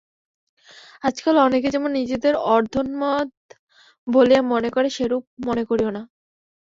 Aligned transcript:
আজকাল 1.03 1.35
অনেকে 1.39 1.67
যেমন 1.69 1.91
নিজেদের 1.99 2.33
অর্ধোন্মাদ 2.49 3.29
বলিয়া 4.07 4.41
মনে 4.51 4.69
করে, 4.69 4.87
সেরূপ 4.89 5.23
মনে 5.47 5.63
করিও 5.69 5.89
না। 5.89 6.01